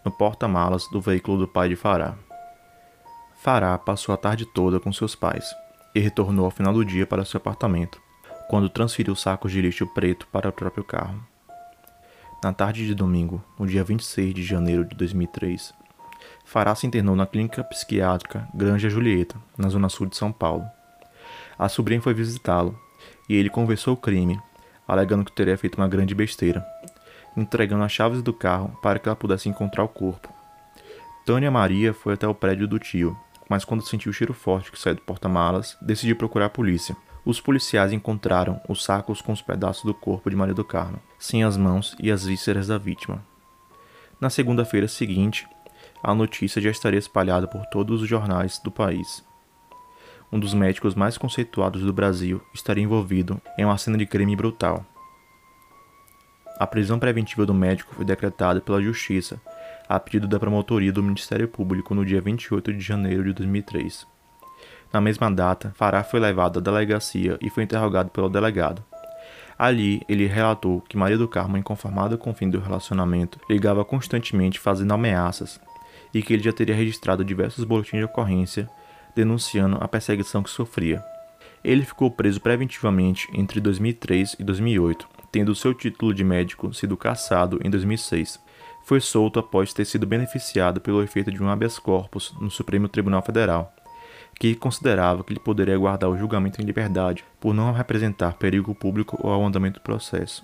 no 0.03 0.11
porta-malas 0.11 0.87
do 0.87 1.01
veículo 1.01 1.37
do 1.37 1.47
pai 1.47 1.69
de 1.69 1.75
Fará. 1.75 2.15
Fará 3.35 3.77
passou 3.77 4.13
a 4.13 4.17
tarde 4.17 4.45
toda 4.45 4.79
com 4.79 4.91
seus 4.91 5.15
pais 5.15 5.53
e 5.93 5.99
retornou 5.99 6.45
ao 6.45 6.51
final 6.51 6.73
do 6.73 6.85
dia 6.85 7.05
para 7.05 7.25
seu 7.25 7.37
apartamento, 7.37 8.01
quando 8.49 8.69
transferiu 8.69 9.13
os 9.13 9.21
sacos 9.21 9.51
de 9.51 9.61
lixo 9.61 9.85
preto 9.87 10.27
para 10.27 10.49
o 10.49 10.53
próprio 10.53 10.83
carro. 10.83 11.21
Na 12.43 12.51
tarde 12.51 12.85
de 12.85 12.93
domingo, 12.93 13.41
no 13.57 13.65
dia 13.65 13.83
26 13.83 14.33
de 14.33 14.43
janeiro 14.43 14.83
de 14.85 14.95
2003, 14.95 15.73
Fará 16.45 16.75
se 16.75 16.85
internou 16.85 17.15
na 17.15 17.25
clínica 17.25 17.63
psiquiátrica 17.63 18.47
Granja 18.53 18.89
Julieta, 18.89 19.35
na 19.57 19.69
zona 19.69 19.89
sul 19.89 20.07
de 20.07 20.17
São 20.17 20.31
Paulo. 20.31 20.65
A 21.57 21.69
sobrinha 21.69 22.01
foi 22.01 22.13
visitá-lo 22.13 22.77
e 23.29 23.35
ele 23.35 23.49
conversou 23.49 23.93
o 23.93 23.97
crime, 23.97 24.39
alegando 24.87 25.25
que 25.25 25.31
teria 25.31 25.57
feito 25.57 25.75
uma 25.75 25.87
grande 25.87 26.13
besteira, 26.13 26.65
entregando 27.35 27.83
as 27.83 27.91
chaves 27.91 28.21
do 28.21 28.33
carro 28.33 28.77
para 28.81 28.99
que 28.99 29.07
ela 29.07 29.15
pudesse 29.15 29.49
encontrar 29.49 29.83
o 29.83 29.89
corpo. 29.89 30.31
Tânia 31.25 31.49
Maria 31.49 31.93
foi 31.93 32.13
até 32.13 32.27
o 32.27 32.35
prédio 32.35 32.67
do 32.67 32.77
tio, 32.79 33.17
mas 33.49 33.63
quando 33.63 33.85
sentiu 33.85 34.09
o 34.09 34.13
cheiro 34.13 34.33
forte 34.33 34.71
que 34.71 34.79
saiu 34.79 34.95
do 34.95 35.01
porta-malas, 35.01 35.77
decidiu 35.81 36.15
procurar 36.15 36.45
a 36.47 36.49
polícia. 36.49 36.95
Os 37.25 37.39
policiais 37.39 37.93
encontraram 37.93 38.59
os 38.67 38.83
sacos 38.83 39.21
com 39.21 39.31
os 39.31 39.41
pedaços 39.41 39.85
do 39.85 39.93
corpo 39.93 40.29
de 40.29 40.35
Maria 40.35 40.53
do 40.53 40.65
Carmo, 40.65 40.99
sem 41.17 41.43
as 41.43 41.55
mãos 41.55 41.95
e 41.99 42.11
as 42.11 42.25
vísceras 42.25 42.67
da 42.67 42.77
vítima. 42.77 43.23
Na 44.19 44.29
segunda-feira 44.29 44.87
seguinte, 44.87 45.47
a 46.01 46.13
notícia 46.13 46.61
já 46.61 46.69
estaria 46.69 46.99
espalhada 46.99 47.47
por 47.47 47.65
todos 47.67 48.01
os 48.01 48.09
jornais 48.09 48.59
do 48.59 48.69
país. 48.69 49.23
Um 50.33 50.39
dos 50.39 50.55
médicos 50.55 50.95
mais 50.95 51.15
conceituados 51.15 51.83
do 51.83 51.93
Brasil 51.93 52.41
estaria 52.55 52.83
envolvido 52.83 53.39
em 53.55 53.63
uma 53.63 53.77
cena 53.77 53.95
de 53.95 54.07
crime 54.07 54.35
brutal. 54.35 54.83
A 56.57 56.65
prisão 56.65 56.97
preventiva 56.97 57.45
do 57.45 57.53
médico 57.53 57.93
foi 57.93 58.03
decretada 58.03 58.59
pela 58.59 58.81
Justiça 58.81 59.39
a 59.87 59.99
pedido 59.99 60.27
da 60.27 60.39
promotoria 60.39 60.91
do 60.91 61.03
Ministério 61.03 61.47
Público 61.47 61.93
no 61.93 62.03
dia 62.03 62.19
28 62.19 62.73
de 62.73 62.79
janeiro 62.79 63.23
de 63.23 63.33
2003. 63.33 64.07
Na 64.91 64.99
mesma 64.99 65.29
data, 65.29 65.71
Fará 65.75 66.03
foi 66.03 66.19
levado 66.19 66.57
à 66.57 66.61
delegacia 66.63 67.37
e 67.39 67.51
foi 67.51 67.61
interrogado 67.61 68.09
pelo 68.09 68.27
delegado. 68.27 68.83
Ali, 69.55 70.01
ele 70.09 70.25
relatou 70.25 70.81
que 70.81 70.97
Maria 70.97 71.17
do 71.19 71.27
Carmo, 71.27 71.57
inconformada 71.57 72.17
com 72.17 72.31
o 72.31 72.33
fim 72.33 72.49
do 72.49 72.59
relacionamento, 72.59 73.39
ligava 73.47 73.85
constantemente 73.85 74.59
fazendo 74.59 74.95
ameaças 74.95 75.61
e 76.11 76.23
que 76.23 76.33
ele 76.33 76.41
já 76.41 76.51
teria 76.51 76.73
registrado 76.73 77.23
diversos 77.23 77.65
boletins 77.65 77.99
de 77.99 78.05
ocorrência 78.05 78.67
denunciando 79.15 79.77
a 79.79 79.87
perseguição 79.87 80.43
que 80.43 80.49
sofria. 80.49 81.03
Ele 81.63 81.85
ficou 81.85 82.11
preso 82.11 82.41
preventivamente 82.41 83.27
entre 83.33 83.59
2003 83.61 84.35
e 84.39 84.43
2008, 84.43 85.07
tendo 85.31 85.55
seu 85.55 85.73
título 85.73 86.13
de 86.13 86.23
médico 86.23 86.73
sido 86.73 86.97
cassado 86.97 87.59
em 87.63 87.69
2006. 87.69 88.39
Foi 88.85 88.99
solto 88.99 89.39
após 89.39 89.73
ter 89.73 89.85
sido 89.85 90.05
beneficiado 90.05 90.81
pelo 90.81 91.01
efeito 91.01 91.31
de 91.31 91.41
um 91.41 91.47
habeas 91.47 91.79
corpus 91.79 92.33
no 92.39 92.51
Supremo 92.51 92.89
Tribunal 92.89 93.21
Federal, 93.21 93.73
que 94.37 94.55
considerava 94.55 95.23
que 95.23 95.31
ele 95.31 95.39
poderia 95.39 95.75
aguardar 95.75 96.09
o 96.09 96.17
julgamento 96.17 96.61
em 96.61 96.65
liberdade 96.65 97.23
por 97.39 97.53
não 97.53 97.71
representar 97.71 98.33
perigo 98.33 98.75
público 98.75 99.17
ou 99.21 99.31
ao 99.31 99.45
andamento 99.45 99.79
do 99.79 99.83
processo. 99.83 100.43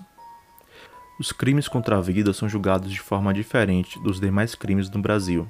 Os 1.18 1.32
crimes 1.32 1.68
contra 1.68 1.98
a 1.98 2.00
vida 2.00 2.32
são 2.32 2.48
julgados 2.48 2.90
de 2.90 2.98
forma 2.98 3.34
diferente 3.34 4.02
dos 4.02 4.18
demais 4.18 4.54
crimes 4.54 4.88
no 4.88 5.02
Brasil. 5.02 5.46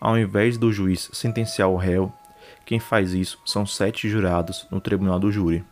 Ao 0.00 0.18
invés 0.18 0.58
do 0.58 0.72
juiz 0.72 1.08
sentenciar 1.12 1.68
o 1.68 1.76
réu, 1.76 2.12
quem 2.68 2.78
faz 2.78 3.14
isso 3.14 3.40
são 3.46 3.64
sete 3.64 4.10
jurados 4.10 4.66
no 4.70 4.78
tribunal 4.78 5.18
do 5.18 5.32
júri. 5.32 5.64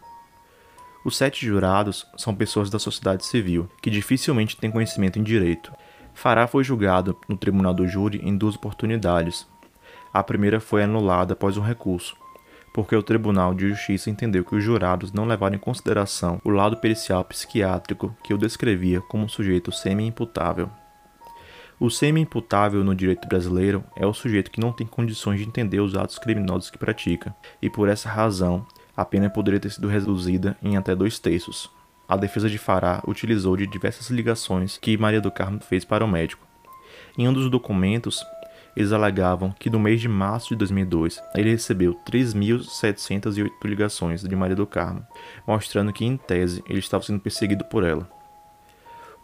Os 1.04 1.14
sete 1.14 1.44
jurados 1.44 2.06
são 2.16 2.34
pessoas 2.34 2.70
da 2.70 2.78
sociedade 2.78 3.26
civil, 3.26 3.68
que 3.82 3.90
dificilmente 3.90 4.56
têm 4.56 4.70
conhecimento 4.70 5.18
em 5.18 5.22
direito. 5.22 5.70
Fará 6.14 6.46
foi 6.46 6.64
julgado 6.64 7.14
no 7.28 7.36
tribunal 7.36 7.74
do 7.74 7.86
júri 7.86 8.22
em 8.24 8.34
duas 8.34 8.54
oportunidades. 8.54 9.46
A 10.10 10.22
primeira 10.22 10.58
foi 10.58 10.84
anulada 10.84 11.34
após 11.34 11.58
um 11.58 11.62
recurso, 11.62 12.16
porque 12.72 12.96
o 12.96 13.02
Tribunal 13.02 13.52
de 13.52 13.68
Justiça 13.68 14.08
entendeu 14.08 14.42
que 14.42 14.56
os 14.56 14.64
jurados 14.64 15.12
não 15.12 15.26
levaram 15.26 15.56
em 15.56 15.58
consideração 15.58 16.40
o 16.42 16.48
lado 16.48 16.78
pericial 16.78 17.22
psiquiátrico 17.24 18.16
que 18.24 18.32
o 18.32 18.38
descrevia 18.38 19.02
como 19.02 19.26
um 19.26 19.28
sujeito 19.28 19.70
semi-imputável. 19.70 20.70
O 21.78 21.90
semi-imputável 21.90 22.82
no 22.82 22.94
direito 22.94 23.28
brasileiro 23.28 23.84
é 23.94 24.06
o 24.06 24.14
sujeito 24.14 24.50
que 24.50 24.60
não 24.60 24.72
tem 24.72 24.86
condições 24.86 25.40
de 25.40 25.46
entender 25.46 25.78
os 25.78 25.94
atos 25.94 26.18
criminosos 26.18 26.70
que 26.70 26.78
pratica, 26.78 27.34
e 27.60 27.68
por 27.68 27.86
essa 27.86 28.08
razão 28.08 28.66
a 28.96 29.04
pena 29.04 29.28
poderia 29.28 29.60
ter 29.60 29.70
sido 29.70 29.86
reduzida 29.86 30.56
em 30.62 30.78
até 30.78 30.96
dois 30.96 31.18
terços. 31.18 31.70
A 32.08 32.16
defesa 32.16 32.48
de 32.48 32.56
Fará 32.56 33.02
utilizou 33.06 33.58
de 33.58 33.66
diversas 33.66 34.08
ligações 34.08 34.78
que 34.78 34.96
Maria 34.96 35.20
do 35.20 35.30
Carmo 35.30 35.60
fez 35.60 35.84
para 35.84 36.02
o 36.02 36.08
médico. 36.08 36.46
Em 37.18 37.28
um 37.28 37.32
dos 37.32 37.50
documentos, 37.50 38.24
eles 38.74 38.92
alegavam 38.92 39.52
que 39.58 39.68
no 39.68 39.78
mês 39.78 40.00
de 40.00 40.08
março 40.08 40.50
de 40.50 40.56
2002 40.56 41.20
ele 41.34 41.50
recebeu 41.50 41.94
3.708 42.08 43.50
ligações 43.64 44.22
de 44.22 44.36
Maria 44.36 44.56
do 44.56 44.66
Carmo, 44.66 45.06
mostrando 45.46 45.92
que, 45.92 46.06
em 46.06 46.16
tese, 46.16 46.64
ele 46.66 46.78
estava 46.78 47.04
sendo 47.04 47.20
perseguido 47.20 47.66
por 47.66 47.84
ela. 47.84 48.15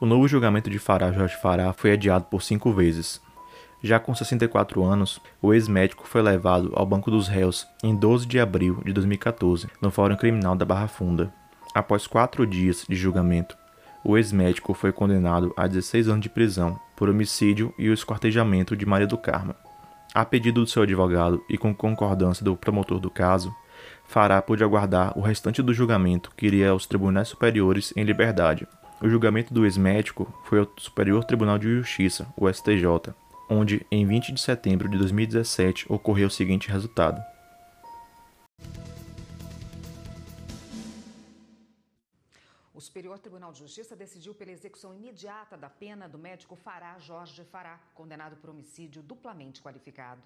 O 0.02 0.06
novo 0.06 0.26
julgamento 0.26 0.68
de 0.68 0.80
Fará 0.80 1.12
Jorge 1.12 1.36
Fará 1.36 1.72
foi 1.72 1.92
adiado 1.92 2.24
por 2.24 2.42
cinco 2.42 2.72
vezes. 2.72 3.22
Já 3.80 4.00
com 4.00 4.12
64 4.12 4.82
anos, 4.82 5.20
o 5.40 5.54
ex-médico 5.54 6.08
foi 6.08 6.20
levado 6.20 6.72
ao 6.74 6.84
banco 6.84 7.08
dos 7.08 7.28
réus 7.28 7.68
em 7.84 7.94
12 7.94 8.26
de 8.26 8.40
abril 8.40 8.82
de 8.84 8.92
2014, 8.92 9.68
no 9.80 9.92
Fórum 9.92 10.16
Criminal 10.16 10.56
da 10.56 10.64
Barra 10.64 10.88
Funda. 10.88 11.32
Após 11.72 12.08
quatro 12.08 12.44
dias 12.44 12.84
de 12.88 12.96
julgamento, 12.96 13.56
o 14.02 14.18
ex-médico 14.18 14.74
foi 14.74 14.90
condenado 14.90 15.54
a 15.56 15.68
16 15.68 16.08
anos 16.08 16.22
de 16.22 16.28
prisão 16.28 16.76
por 16.96 17.08
homicídio 17.08 17.72
e 17.78 17.88
o 17.88 17.94
esquartejamento 17.94 18.76
de 18.76 18.84
Maria 18.84 19.06
do 19.06 19.16
Carmo. 19.16 19.54
A 20.12 20.24
pedido 20.24 20.62
do 20.62 20.66
seu 20.66 20.82
advogado 20.82 21.40
e 21.48 21.56
com 21.56 21.72
concordância 21.72 22.44
do 22.44 22.56
promotor 22.56 22.98
do 22.98 23.08
caso, 23.08 23.54
Fará 24.04 24.42
pôde 24.42 24.64
aguardar 24.64 25.16
o 25.16 25.22
restante 25.22 25.62
do 25.62 25.72
julgamento 25.72 26.32
que 26.36 26.46
iria 26.46 26.70
aos 26.70 26.86
tribunais 26.86 27.28
superiores 27.28 27.92
em 27.96 28.02
liberdade, 28.02 28.66
o 29.02 29.08
julgamento 29.08 29.52
do 29.52 29.64
ex-médico 29.64 30.32
foi 30.44 30.60
ao 30.60 30.72
Superior 30.78 31.24
Tribunal 31.24 31.58
de 31.58 31.66
Justiça, 31.66 32.32
o 32.36 32.48
STJ, 32.48 33.12
onde, 33.50 33.84
em 33.90 34.06
20 34.06 34.32
de 34.32 34.40
setembro 34.40 34.88
de 34.88 34.96
2017, 34.96 35.92
ocorreu 35.92 36.28
o 36.28 36.30
seguinte 36.30 36.68
resultado. 36.68 37.20
O 42.72 42.80
Superior 42.80 43.18
Tribunal 43.18 43.52
de 43.52 43.58
Justiça 43.58 43.96
decidiu 43.96 44.34
pela 44.34 44.52
execução 44.52 44.94
imediata 44.94 45.56
da 45.56 45.68
pena 45.68 46.08
do 46.08 46.16
médico 46.16 46.54
Fará 46.54 46.96
Jorge 47.00 47.42
Fará, 47.42 47.80
condenado 47.94 48.36
por 48.36 48.50
homicídio 48.50 49.02
duplamente 49.02 49.60
qualificado. 49.60 50.22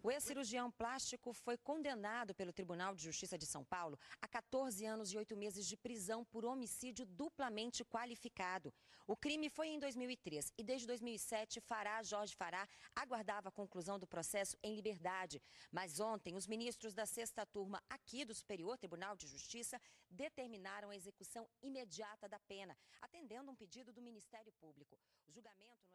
O 0.00 0.12
ex-cirurgião 0.12 0.70
plástico 0.70 1.32
foi 1.32 1.58
condenado 1.58 2.32
pelo 2.32 2.52
Tribunal 2.52 2.94
de 2.94 3.02
Justiça 3.02 3.36
de 3.36 3.44
São 3.44 3.64
Paulo 3.64 3.98
a 4.20 4.28
14 4.28 4.86
anos 4.86 5.12
e 5.12 5.18
8 5.18 5.36
meses 5.36 5.66
de 5.66 5.76
prisão 5.76 6.24
por 6.24 6.44
homicídio 6.44 7.04
duplamente 7.04 7.84
qualificado. 7.84 8.72
O 9.08 9.16
crime 9.16 9.50
foi 9.50 9.68
em 9.68 9.78
2003 9.80 10.52
e 10.56 10.62
desde 10.62 10.86
2007 10.86 11.60
Fará 11.60 12.00
Jorge 12.04 12.36
Fará 12.36 12.68
aguardava 12.94 13.48
a 13.48 13.52
conclusão 13.52 13.98
do 13.98 14.06
processo 14.06 14.56
em 14.62 14.76
liberdade. 14.76 15.42
Mas 15.72 15.98
ontem 15.98 16.36
os 16.36 16.46
ministros 16.46 16.94
da 16.94 17.04
sexta 17.04 17.44
turma 17.44 17.82
aqui 17.90 18.24
do 18.24 18.34
Superior 18.34 18.78
Tribunal 18.78 19.16
de 19.16 19.26
Justiça 19.26 19.80
determinaram 20.08 20.90
a 20.90 20.96
execução 20.96 21.48
imediata 21.60 22.28
da 22.28 22.38
pena, 22.38 22.76
atendendo 23.00 23.50
um 23.50 23.56
pedido 23.56 23.92
do 23.92 24.00
Ministério 24.00 24.52
Público. 24.60 24.96
O 25.26 25.32
julgamento 25.32 25.87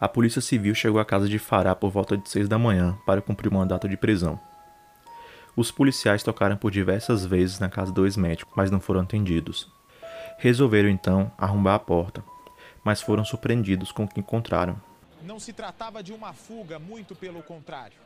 a 0.00 0.08
Polícia 0.08 0.40
Civil 0.40 0.74
chegou 0.74 0.98
à 0.98 1.04
casa 1.04 1.28
de 1.28 1.38
Fará 1.38 1.74
por 1.74 1.90
volta 1.90 2.16
de 2.16 2.28
6 2.28 2.48
da 2.48 2.58
manhã 2.58 2.98
para 3.04 3.20
cumprir 3.20 3.48
o 3.48 3.54
mandato 3.54 3.88
de 3.88 3.96
prisão. 3.96 4.40
Os 5.54 5.70
policiais 5.70 6.22
tocaram 6.22 6.56
por 6.56 6.70
diversas 6.70 7.26
vezes 7.26 7.58
na 7.58 7.68
casa 7.68 7.92
do 7.92 8.06
ex-médico, 8.06 8.52
mas 8.56 8.70
não 8.70 8.80
foram 8.80 9.00
atendidos. 9.00 9.70
Resolveram 10.38 10.88
então 10.88 11.30
arrombar 11.36 11.74
a 11.74 11.78
porta, 11.78 12.24
mas 12.82 13.02
foram 13.02 13.24
surpreendidos 13.24 13.92
com 13.92 14.04
o 14.04 14.08
que 14.08 14.20
encontraram. 14.20 14.80
Não 15.22 15.38
se 15.38 15.52
tratava 15.52 16.02
de 16.02 16.14
uma 16.14 16.32
fuga, 16.32 16.78
muito 16.78 17.14
pelo 17.14 17.42
contrário. 17.42 17.98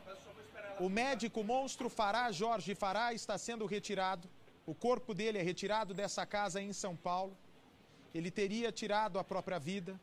O 0.79 0.89
médico 0.89 1.45
monstro 1.45 1.89
Fará 1.89 2.29
Jorge 2.31 2.75
Fará 2.75 3.13
está 3.13 3.37
sendo 3.37 3.65
retirado. 3.65 4.27
O 4.65 4.75
corpo 4.75 5.13
dele 5.13 5.37
é 5.37 5.41
retirado 5.41 5.93
dessa 5.93 6.25
casa 6.25 6.61
em 6.61 6.73
São 6.73 6.93
Paulo. 6.93 7.37
Ele 8.13 8.29
teria 8.29 8.69
tirado 8.71 9.17
a 9.17 9.23
própria 9.23 9.57
vida. 9.57 9.97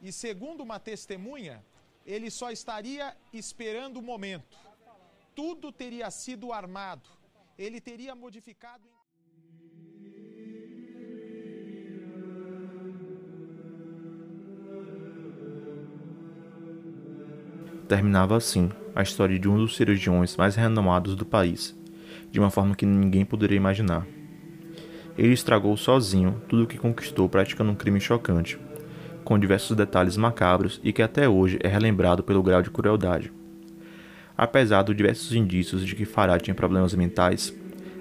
E 0.00 0.12
segundo 0.12 0.62
uma 0.62 0.78
testemunha, 0.78 1.64
ele 2.06 2.30
só 2.30 2.50
estaria 2.50 3.16
esperando 3.32 3.98
o 3.98 4.02
momento. 4.02 4.56
Tudo 5.34 5.72
teria 5.72 6.10
sido 6.10 6.52
armado. 6.52 7.08
Ele 7.58 7.80
teria 7.80 8.14
modificado. 8.14 8.84
Terminava 17.88 18.36
assim 18.36 18.70
a 18.94 19.02
história 19.02 19.38
de 19.38 19.48
um 19.48 19.56
dos 19.56 19.76
cirurgiões 19.76 20.36
mais 20.36 20.54
renomados 20.54 21.16
do 21.16 21.24
país, 21.24 21.74
de 22.30 22.38
uma 22.38 22.50
forma 22.50 22.76
que 22.76 22.84
ninguém 22.84 23.24
poderia 23.24 23.56
imaginar. 23.56 24.06
Ele 25.16 25.32
estragou 25.32 25.76
sozinho 25.76 26.42
tudo 26.48 26.64
o 26.64 26.66
que 26.66 26.78
conquistou 26.78 27.28
praticando 27.28 27.72
um 27.72 27.74
crime 27.74 28.00
chocante, 28.00 28.58
com 29.28 29.38
diversos 29.38 29.76
detalhes 29.76 30.16
macabros 30.16 30.80
e 30.82 30.90
que 30.90 31.02
até 31.02 31.28
hoje 31.28 31.58
é 31.62 31.68
relembrado 31.68 32.22
pelo 32.22 32.42
grau 32.42 32.62
de 32.62 32.70
crueldade. 32.70 33.30
Apesar 34.34 34.82
de 34.84 34.94
diversos 34.94 35.34
indícios 35.34 35.84
de 35.84 35.94
que 35.94 36.06
Farah 36.06 36.40
tinha 36.40 36.54
problemas 36.54 36.94
mentais, 36.94 37.54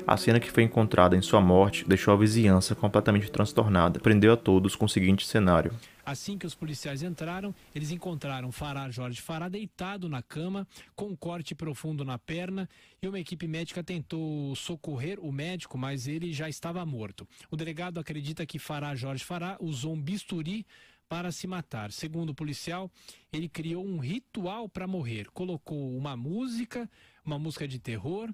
a 0.07 0.15
cena 0.15 0.39
que 0.39 0.49
foi 0.49 0.63
encontrada 0.63 1.17
em 1.17 1.21
sua 1.21 1.41
morte 1.41 1.83
deixou 1.85 2.13
a 2.13 2.17
vizinhança 2.17 2.73
completamente 2.73 3.29
transtornada. 3.29 3.99
Prendeu 3.99 4.31
a 4.31 4.37
todos 4.37 4.73
com 4.73 4.85
o 4.85 4.89
seguinte 4.89 5.27
cenário. 5.27 5.73
Assim 6.05 6.37
que 6.37 6.47
os 6.47 6.55
policiais 6.55 7.03
entraram, 7.03 7.53
eles 7.75 7.91
encontraram 7.91 8.49
Fará 8.49 8.89
Jorge 8.89 9.21
Fará 9.21 9.49
deitado 9.49 10.07
na 10.07 10.21
cama, 10.21 10.65
com 10.95 11.07
um 11.07 11.15
corte 11.17 11.53
profundo 11.53 12.05
na 12.05 12.17
perna, 12.17 12.69
e 13.01 13.07
uma 13.09 13.19
equipe 13.19 13.45
médica 13.45 13.83
tentou 13.83 14.55
socorrer 14.55 15.19
o 15.19 15.29
médico, 15.29 15.77
mas 15.77 16.07
ele 16.07 16.31
já 16.31 16.47
estava 16.47 16.85
morto. 16.85 17.27
O 17.51 17.57
delegado 17.57 17.99
acredita 17.99 18.45
que 18.45 18.57
Fará 18.57 18.95
Jorge 18.95 19.25
Fará 19.25 19.57
usou 19.59 19.93
um 19.93 20.01
bisturi 20.01 20.65
para 21.07 21.31
se 21.31 21.47
matar. 21.47 21.91
Segundo 21.91 22.31
o 22.31 22.35
policial, 22.35 22.91
ele 23.31 23.47
criou 23.47 23.85
um 23.85 23.97
ritual 23.97 24.67
para 24.67 24.87
morrer. 24.87 25.29
Colocou 25.31 25.95
uma 25.95 26.15
música, 26.15 26.89
uma 27.25 27.39
música 27.39 27.67
de 27.67 27.79
terror, 27.79 28.33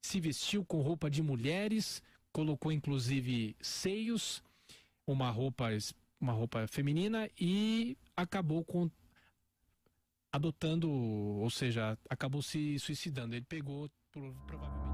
se 0.00 0.20
vestiu 0.20 0.64
com 0.64 0.80
roupa 0.80 1.10
de 1.10 1.22
mulheres, 1.22 2.02
colocou 2.32 2.70
inclusive 2.70 3.56
seios, 3.60 4.42
uma 5.06 5.30
roupa 5.30 5.68
uma 6.20 6.32
roupa 6.32 6.66
feminina 6.66 7.28
e 7.38 7.96
acabou 8.16 8.64
com 8.64 8.90
adotando, 10.32 10.90
ou 10.90 11.48
seja, 11.50 11.98
acabou 12.08 12.42
se 12.42 12.78
suicidando. 12.78 13.34
Ele 13.34 13.44
pegou 13.44 13.90
provavelmente 14.46 14.85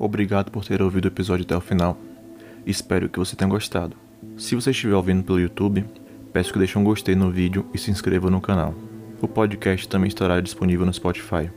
Obrigado 0.00 0.50
por 0.50 0.64
ter 0.64 0.80
ouvido 0.80 1.04
o 1.04 1.08
episódio 1.08 1.44
até 1.44 1.54
o 1.54 1.60
final. 1.60 1.94
Espero 2.64 3.06
que 3.06 3.18
você 3.18 3.36
tenha 3.36 3.50
gostado. 3.50 3.94
Se 4.34 4.54
você 4.54 4.70
estiver 4.70 4.94
ouvindo 4.94 5.22
pelo 5.22 5.38
YouTube, 5.38 5.84
peço 6.32 6.54
que 6.54 6.58
deixe 6.58 6.78
um 6.78 6.82
gostei 6.82 7.14
no 7.14 7.30
vídeo 7.30 7.66
e 7.74 7.76
se 7.76 7.90
inscreva 7.90 8.30
no 8.30 8.40
canal. 8.40 8.74
O 9.20 9.28
podcast 9.28 9.86
também 9.86 10.08
estará 10.08 10.40
disponível 10.40 10.86
no 10.86 10.92
Spotify. 10.94 11.50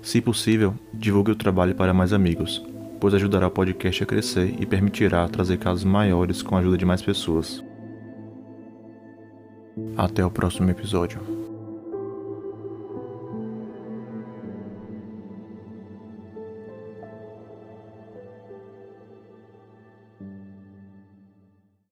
Se 0.00 0.20
possível, 0.20 0.76
divulgue 0.94 1.32
o 1.32 1.36
trabalho 1.36 1.74
para 1.74 1.92
mais 1.92 2.12
amigos, 2.12 2.64
pois 3.00 3.14
ajudará 3.14 3.48
o 3.48 3.50
podcast 3.50 4.04
a 4.04 4.06
crescer 4.06 4.54
e 4.60 4.64
permitirá 4.64 5.28
trazer 5.28 5.58
casos 5.58 5.82
maiores 5.82 6.40
com 6.40 6.54
a 6.54 6.60
ajuda 6.60 6.78
de 6.78 6.86
mais 6.86 7.02
pessoas. 7.02 7.64
Até 9.96 10.24
o 10.24 10.30
próximo 10.30 10.70
episódio. 10.70 11.37